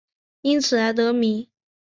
[0.41, 1.47] 因此而得名。